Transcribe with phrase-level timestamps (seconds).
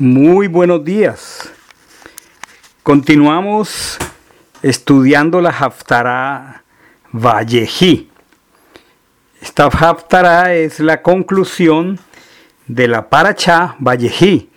[0.00, 1.52] Muy buenos días.
[2.82, 3.96] Continuamos
[4.60, 6.64] estudiando la Haftarah
[7.12, 8.10] Vallejí.
[9.40, 12.00] Esta Haftarah es la conclusión
[12.66, 14.50] de la Paracha Vallejí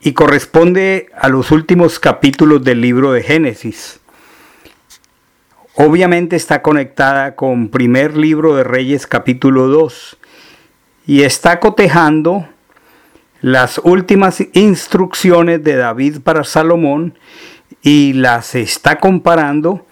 [0.00, 4.00] y corresponde a los últimos capítulos del libro de Génesis.
[5.76, 10.16] Obviamente está conectada con primer libro de Reyes capítulo 2
[11.06, 12.48] y está cotejando
[13.46, 17.16] las últimas instrucciones de David para Salomón
[17.80, 19.86] y las está comparando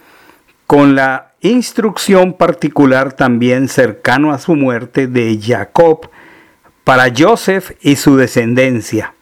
[0.67, 6.11] con la instrucción particular también cercano a su muerte de Jacob
[6.83, 9.15] para Joseph y su descendencia.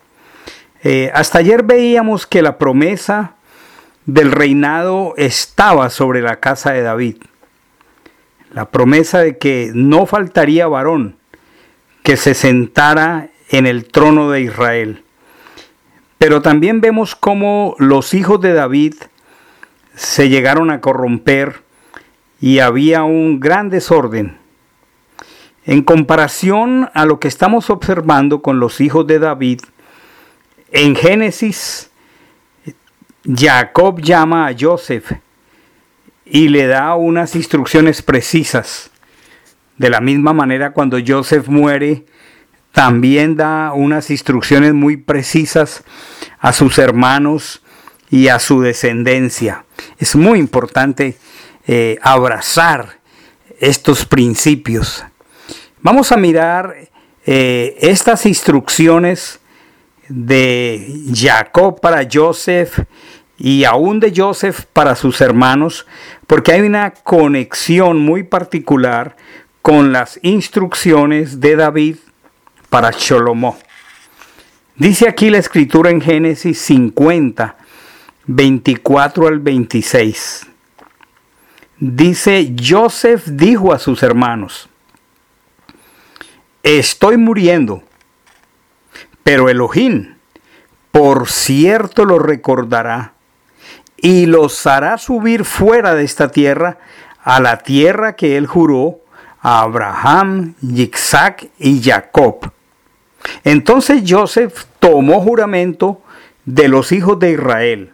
[0.83, 3.35] Eh, hasta ayer veíamos que la promesa
[4.07, 7.17] del reinado estaba sobre la casa de David.
[8.55, 11.19] La promesa de que no faltaría varón
[12.03, 15.05] que se sentara en el trono de Israel.
[16.19, 18.95] Pero también vemos cómo los hijos de David
[19.95, 21.63] se llegaron a corromper
[22.41, 24.39] y había un gran desorden.
[25.65, 29.61] En comparación a lo que estamos observando con los hijos de David,
[30.73, 31.91] en Génesis,
[33.25, 35.13] Jacob llama a Joseph
[36.25, 38.91] y le da unas instrucciones precisas.
[39.77, 42.07] De la misma manera, cuando Joseph muere,
[42.73, 45.85] también da unas instrucciones muy precisas
[46.41, 47.63] a sus hermanos
[48.11, 49.65] y a su descendencia.
[49.99, 51.17] Es muy importante
[51.67, 52.99] eh, abrazar
[53.61, 55.05] estos principios.
[55.81, 56.75] Vamos a mirar
[57.25, 59.39] eh, estas instrucciones
[60.09, 62.81] de Jacob para Joseph
[63.39, 65.87] y aún de Joseph para sus hermanos,
[66.27, 69.17] porque hay una conexión muy particular
[69.63, 71.97] con las instrucciones de David
[72.73, 73.59] para Sholomó.
[74.77, 77.55] Dice aquí la escritura en Génesis 50,
[78.25, 80.47] 24 al 26.
[81.79, 84.71] Dice, Joseph dijo a sus hermanos,
[86.63, 87.83] estoy muriendo,
[89.23, 90.15] pero Elohim,
[90.91, 93.13] por cierto, lo recordará
[93.99, 96.79] y los hará subir fuera de esta tierra
[97.23, 99.01] a la tierra que él juró
[99.43, 102.51] a Abraham, Isaac y Jacob
[103.45, 106.03] entonces Joseph tomó juramento
[106.45, 107.93] de los hijos de Israel.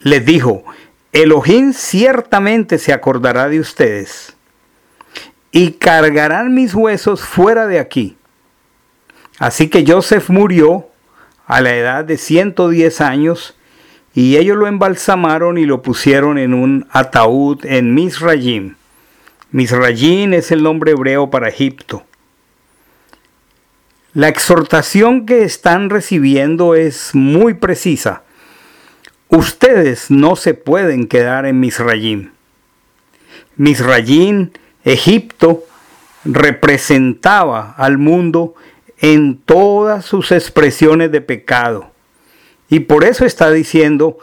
[0.00, 0.64] Les dijo,
[1.12, 4.36] Elohim ciertamente se acordará de ustedes
[5.50, 8.16] y cargarán mis huesos fuera de aquí.
[9.38, 10.88] Así que Joseph murió
[11.46, 13.56] a la edad de 110 años
[14.14, 18.76] y ellos lo embalsamaron y lo pusieron en un ataúd en Misrayim.
[19.50, 22.04] Misrayim es el nombre hebreo para Egipto.
[24.14, 28.24] La exhortación que están recibiendo es muy precisa.
[29.28, 32.32] Ustedes no se pueden quedar en Misrayim.
[33.56, 34.50] Misrayim,
[34.84, 35.64] Egipto,
[36.26, 38.54] representaba al mundo
[38.98, 41.90] en todas sus expresiones de pecado.
[42.68, 44.18] Y por eso está diciendo,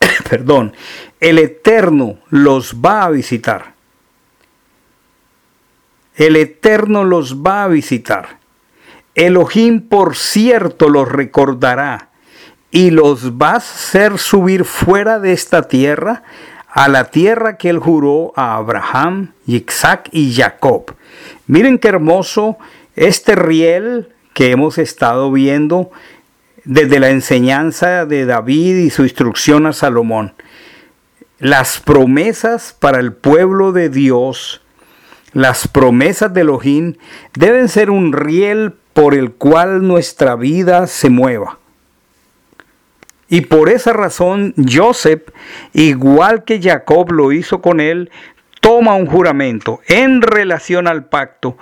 [0.28, 0.74] perdón,
[1.20, 3.74] el Eterno los va a visitar.
[6.16, 8.39] El Eterno los va a visitar.
[9.20, 12.08] Elohim por cierto los recordará
[12.70, 16.22] y los va a hacer subir fuera de esta tierra
[16.70, 20.94] a la tierra que él juró a Abraham, Isaac y Jacob.
[21.46, 22.56] Miren qué hermoso
[22.96, 25.90] este riel que hemos estado viendo
[26.64, 30.32] desde la enseñanza de David y su instrucción a Salomón.
[31.38, 34.62] Las promesas para el pueblo de Dios,
[35.34, 36.94] las promesas de Elohim
[37.34, 41.58] deben ser un riel por el cual nuestra vida se mueva.
[43.28, 45.22] Y por esa razón Joseph,
[45.72, 48.10] igual que Jacob lo hizo con él,
[48.60, 51.56] toma un juramento en relación al pacto,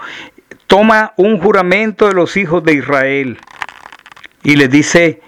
[0.66, 3.39] toma un juramento de los hijos de Israel
[4.43, 5.21] y les dice,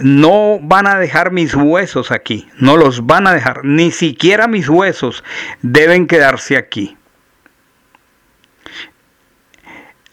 [0.00, 4.68] no van a dejar mis huesos aquí, no los van a dejar, ni siquiera mis
[4.68, 5.24] huesos
[5.62, 6.98] deben quedarse aquí.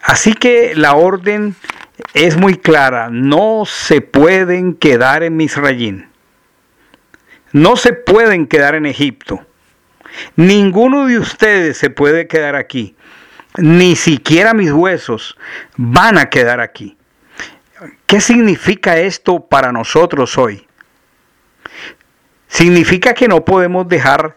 [0.06, 1.56] Así que la orden
[2.14, 6.08] es muy clara, no se pueden quedar en Misrayín.
[7.50, 9.44] No se pueden quedar en Egipto.
[10.36, 12.94] Ninguno de ustedes se puede quedar aquí.
[13.56, 15.36] Ni siquiera mis huesos
[15.76, 16.96] van a quedar aquí.
[18.06, 20.68] ¿Qué significa esto para nosotros hoy?
[22.46, 24.36] Significa que no podemos dejar,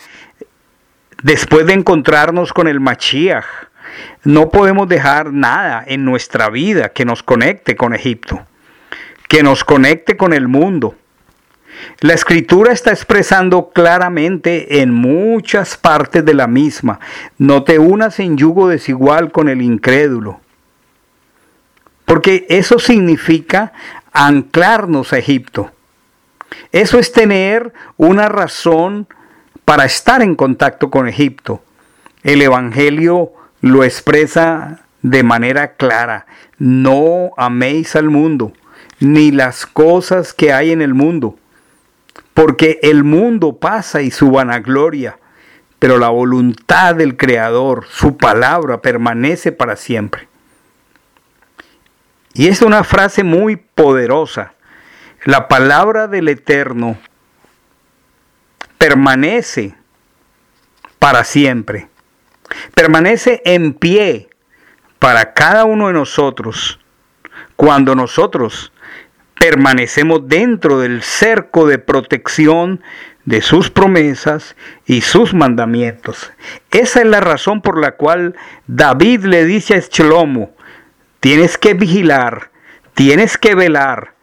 [1.21, 3.69] después de encontrarnos con el Machiach,
[4.24, 8.45] no podemos dejar nada en nuestra vida que nos conecte con Egipto.
[9.27, 10.95] que nos conecte con el mundo.
[12.01, 17.00] La escritura está expresando claramente en muchas partes de la misma,
[17.38, 20.42] no te unas en yugo desigual con el incrédulo.
[22.06, 23.71] Porque eso significa
[24.12, 25.71] anclarnos a Egipto.
[26.71, 29.07] Eso es tener una razón
[29.63, 31.62] para estar en contacto con Egipto.
[32.24, 36.25] El Evangelio lo expresa de manera clara.
[36.57, 38.53] No améis al mundo,
[39.00, 41.38] ni las cosas que hay en el mundo,
[42.33, 45.17] porque el mundo pasa y su vanagloria,
[45.79, 50.27] pero la voluntad del Creador, su palabra, permanece para siempre.
[52.33, 54.53] Y es una frase muy poderosa.
[55.25, 56.97] La palabra del Eterno
[58.77, 59.75] permanece
[61.00, 61.89] para siempre.
[62.74, 64.30] Permanece en pie
[65.00, 66.80] para cada uno de nosotros
[67.56, 68.72] cuando nosotros
[69.40, 72.81] permanecemos dentro del cerco de protección
[73.25, 74.56] de sus promesas
[74.86, 76.31] y sus mandamientos.
[76.72, 78.36] Esa es la razón por la cual
[78.68, 80.56] David le dice a Shlomo,
[81.19, 82.52] tienes que vigilar,
[82.94, 84.13] tienes que velar.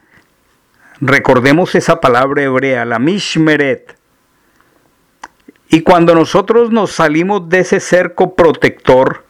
[1.00, 3.96] Recordemos esa palabra hebrea, la mishmeret.
[5.68, 9.24] Y cuando nosotros nos salimos de ese cerco protector,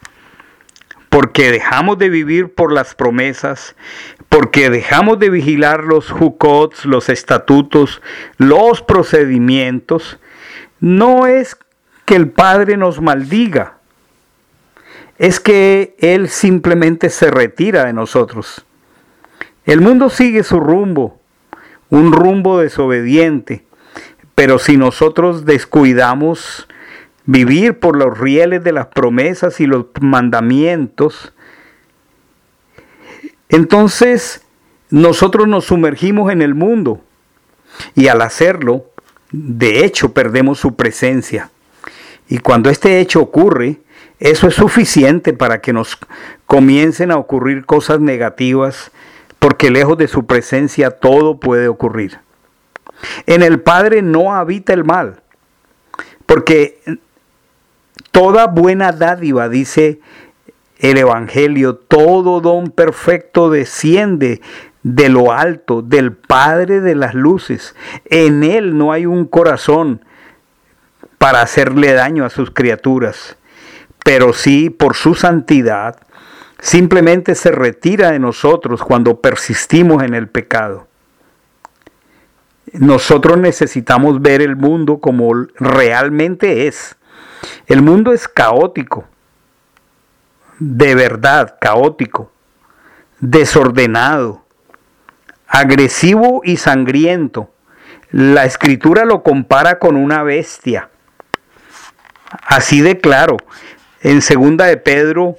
[1.09, 3.75] porque dejamos de vivir por las promesas,
[4.29, 8.01] porque dejamos de vigilar los hukots, los estatutos,
[8.37, 10.19] los procedimientos,
[10.79, 11.57] no es
[12.05, 13.77] que el Padre nos maldiga,
[15.17, 18.65] es que Él simplemente se retira de nosotros.
[19.65, 21.19] El mundo sigue su rumbo,
[21.89, 23.66] un rumbo desobediente,
[24.37, 26.67] pero si nosotros descuidamos
[27.25, 31.33] vivir por los rieles de las promesas y los mandamientos,
[33.49, 34.43] entonces
[34.91, 37.01] nosotros nos sumergimos en el mundo
[37.95, 38.85] y al hacerlo,
[39.31, 41.49] de hecho, perdemos su presencia.
[42.29, 43.79] Y cuando este hecho ocurre,
[44.19, 45.97] eso es suficiente para que nos
[46.45, 48.91] comiencen a ocurrir cosas negativas,
[49.39, 52.19] porque lejos de su presencia todo puede ocurrir.
[53.25, 55.21] En el Padre no habita el mal,
[56.25, 56.79] porque
[58.11, 59.99] Toda buena dádiva, dice
[60.79, 64.41] el Evangelio, todo don perfecto desciende
[64.81, 67.75] de lo alto, del Padre de las luces.
[68.05, 70.03] En Él no hay un corazón
[71.17, 73.37] para hacerle daño a sus criaturas,
[74.03, 75.97] pero sí por su santidad,
[76.59, 80.87] simplemente se retira de nosotros cuando persistimos en el pecado.
[82.73, 86.97] Nosotros necesitamos ver el mundo como realmente es
[87.67, 89.05] el mundo es caótico,
[90.59, 92.31] de verdad caótico,
[93.19, 94.45] desordenado,
[95.47, 97.51] agresivo y sangriento.
[98.11, 100.89] La escritura lo compara con una bestia.
[102.45, 103.37] Así de claro.
[104.01, 105.35] En segunda de Pedro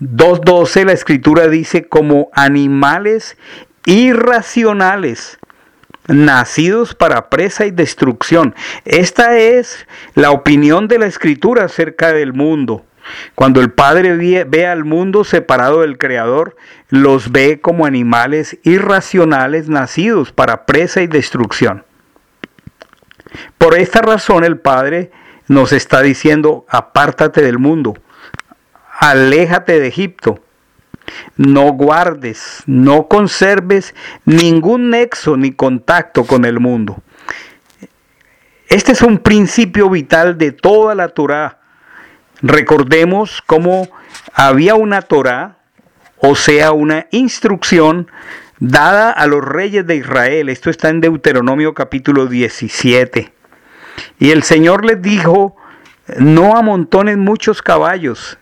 [0.00, 3.36] 2.12 la escritura dice como animales
[3.84, 5.38] irracionales
[6.08, 8.54] nacidos para presa y destrucción.
[8.84, 12.84] Esta es la opinión de la escritura acerca del mundo.
[13.34, 16.56] Cuando el Padre ve, al mundo separado del Creador,
[16.88, 21.84] los ve como animales irracionales nacidos para presa y destrucción.
[23.56, 25.10] Por esta razón el Padre
[25.46, 27.94] nos está diciendo, apártate del mundo,
[28.98, 30.42] aléjate de Egipto,
[31.36, 33.94] no guardes, no conserves
[34.24, 37.02] ningún nexo ni contacto con el mundo.
[38.68, 41.60] Este es un principio vital de toda la Torah.
[42.42, 43.88] Recordemos cómo
[44.34, 45.58] había una Torah,
[46.18, 48.10] o sea, una instrucción
[48.58, 50.48] dada a los reyes de Israel.
[50.48, 53.32] Esto está en Deuteronomio capítulo 17.
[54.18, 55.56] Y el Señor les dijo,
[56.18, 58.38] no amontonen muchos caballos,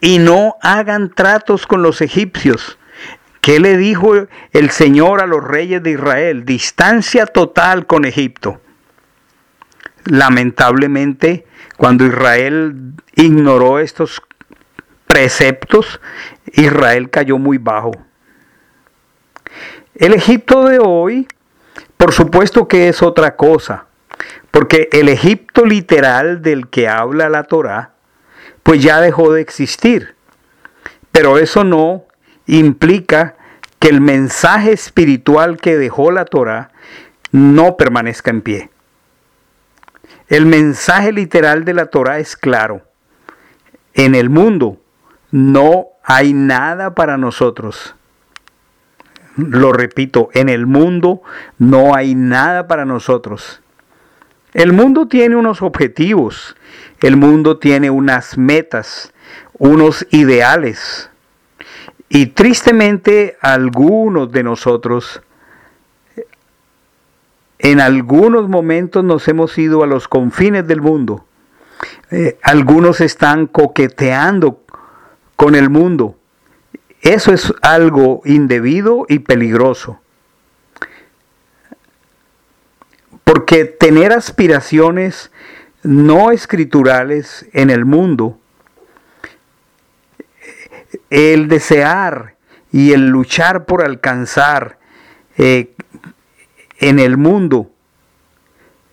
[0.00, 2.78] y no hagan tratos con los egipcios.
[3.40, 4.14] ¿Qué le dijo
[4.52, 6.44] el Señor a los reyes de Israel?
[6.44, 8.60] Distancia total con Egipto.
[10.06, 14.22] Lamentablemente, cuando Israel ignoró estos
[15.06, 16.00] preceptos,
[16.52, 17.92] Israel cayó muy bajo.
[19.94, 21.28] El Egipto de hoy,
[21.96, 23.86] por supuesto que es otra cosa,
[24.50, 27.93] porque el Egipto literal del que habla la Torá
[28.64, 30.16] pues ya dejó de existir.
[31.12, 32.06] Pero eso no
[32.46, 33.36] implica
[33.78, 36.72] que el mensaje espiritual que dejó la Torah
[37.30, 38.70] no permanezca en pie.
[40.28, 42.82] El mensaje literal de la Torah es claro.
[43.92, 44.80] En el mundo
[45.30, 47.94] no hay nada para nosotros.
[49.36, 51.22] lo repito, en el mundo
[51.58, 53.60] no hay nada para nosotros.
[54.54, 56.56] El mundo tiene unos objetivos,
[57.00, 59.12] el mundo tiene unas metas,
[59.58, 61.10] unos ideales.
[62.08, 65.20] Y tristemente algunos de nosotros
[67.58, 71.24] en algunos momentos nos hemos ido a los confines del mundo.
[72.10, 74.62] Eh, algunos están coqueteando
[75.34, 76.16] con el mundo.
[77.00, 80.00] Eso es algo indebido y peligroso.
[83.24, 85.30] Porque tener aspiraciones
[85.82, 88.38] no escriturales en el mundo,
[91.10, 92.36] el desear
[92.72, 94.78] y el luchar por alcanzar
[95.36, 95.74] eh,
[96.78, 97.70] en el mundo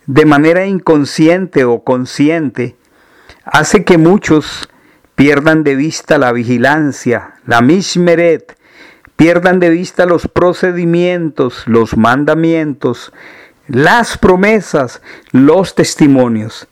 [0.06, 2.76] de manera inconsciente o consciente,
[3.46, 4.70] hace que muchos
[5.16, 8.58] pierdan de vista la vigilancia, la mishmeret,
[9.16, 13.14] pierdan de vista los procedimientos, los mandamientos,
[13.68, 15.02] las promesas,
[15.32, 16.68] los testimonios.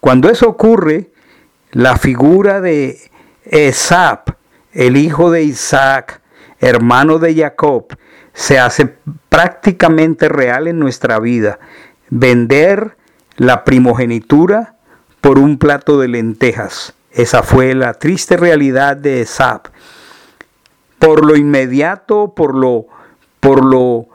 [0.00, 1.10] Cuando eso ocurre,
[1.70, 2.98] la figura de
[3.44, 4.30] Esap,
[4.72, 6.20] el hijo de Isaac,
[6.60, 7.96] hermano de Jacob,
[8.34, 8.96] se hace
[9.28, 11.58] prácticamente real en nuestra vida.
[12.10, 12.96] Vender
[13.36, 14.76] la primogenitura
[15.20, 16.94] por un plato de lentejas.
[17.12, 19.68] Esa fue la triste realidad de Esap.
[20.98, 22.86] Por lo inmediato, por lo,
[23.40, 24.08] por lo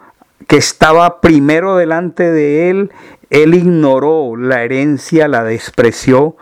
[0.48, 2.92] que estaba primero delante de él,
[3.30, 6.38] él ignoró la herencia, la despreció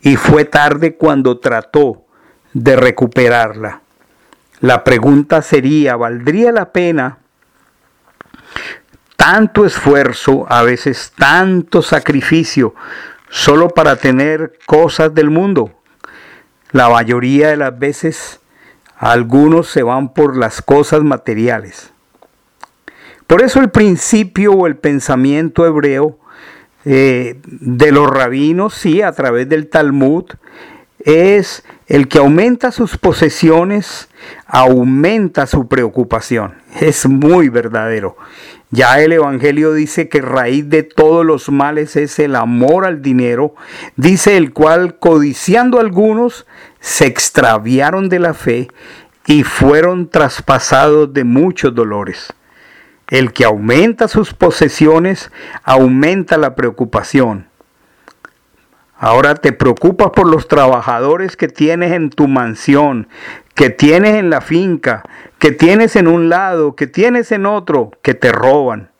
[0.00, 2.04] y fue tarde cuando trató
[2.52, 3.82] de recuperarla.
[4.60, 7.18] La pregunta sería, ¿valdría la pena
[9.16, 12.74] tanto esfuerzo, a veces tanto sacrificio,
[13.28, 15.72] solo para tener cosas del mundo?
[16.70, 18.40] La mayoría de las veces
[18.96, 21.92] algunos se van por las cosas materiales.
[23.28, 26.18] Por eso el principio o el pensamiento hebreo
[26.86, 30.24] eh, de los rabinos, sí, a través del Talmud,
[31.00, 34.08] es el que aumenta sus posesiones,
[34.46, 36.54] aumenta su preocupación.
[36.80, 38.16] Es muy verdadero.
[38.70, 43.54] Ya el Evangelio dice que raíz de todos los males es el amor al dinero,
[43.96, 46.46] dice el cual, codiciando algunos,
[46.80, 48.68] se extraviaron de la fe
[49.26, 52.32] y fueron traspasados de muchos dolores.
[53.10, 55.30] El que aumenta sus posesiones,
[55.64, 57.48] aumenta la preocupación.
[58.98, 63.08] Ahora te preocupas por los trabajadores que tienes en tu mansión,
[63.54, 65.04] que tienes en la finca,
[65.38, 68.90] que tienes en un lado, que tienes en otro, que te roban.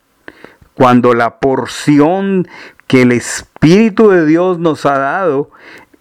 [0.75, 2.47] Cuando la porción
[2.87, 5.51] que el Espíritu de Dios nos ha dado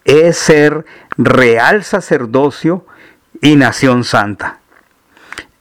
[0.05, 0.85] es ser
[1.17, 2.85] real sacerdocio
[3.41, 4.59] y nación santa.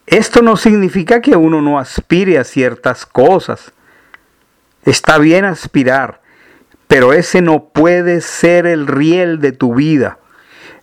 [0.06, 3.72] Esto no significa que uno no aspire a ciertas cosas.
[4.84, 6.20] Está bien aspirar,
[6.86, 10.18] pero ese no puede ser el riel de tu vida.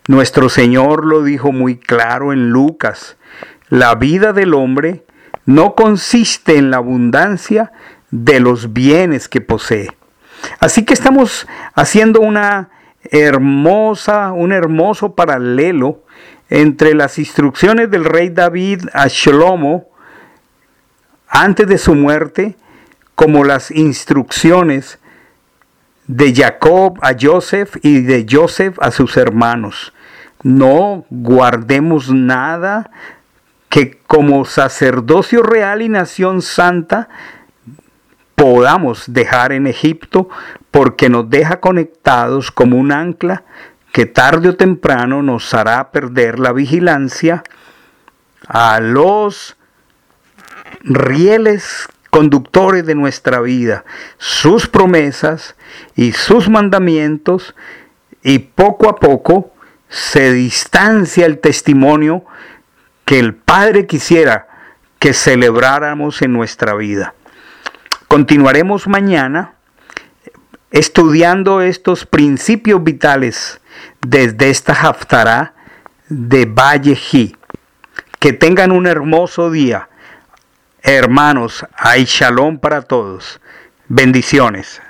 [0.07, 3.15] Nuestro Señor lo dijo muy claro en Lucas.
[3.69, 5.05] La vida del hombre
[5.45, 7.71] no consiste en la abundancia
[8.11, 9.89] de los bienes que posee.
[10.59, 12.69] Así que estamos haciendo una
[13.11, 16.03] hermosa, un hermoso paralelo
[16.49, 19.89] entre las instrucciones del rey David a Shlomo
[21.27, 22.55] antes de su muerte,
[23.15, 24.99] como las instrucciones
[26.07, 29.93] de Jacob a Joseph y de Joseph a sus hermanos.
[30.43, 32.91] No guardemos nada
[33.69, 37.09] que como sacerdocio real y nación santa
[38.35, 40.29] podamos dejar en Egipto
[40.69, 43.43] porque nos deja conectados como un ancla
[43.93, 47.43] que tarde o temprano nos hará perder la vigilancia
[48.47, 49.55] a los
[50.81, 53.85] rieles conductores de nuestra vida,
[54.17, 55.55] sus promesas
[55.95, 57.55] y sus mandamientos,
[58.23, 59.53] y poco a poco
[59.89, 62.25] se distancia el testimonio
[63.05, 64.47] que el Padre quisiera
[64.97, 67.13] que celebráramos en nuestra vida.
[68.07, 69.53] Continuaremos mañana
[70.71, 73.59] estudiando estos principios vitales
[74.01, 75.53] desde esta Haftará
[76.09, 77.35] de Vallejí.
[78.19, 79.89] Que tengan un hermoso día
[80.85, 83.39] Hermanos, hay shalom para todos.
[83.87, 84.81] Bendiciones.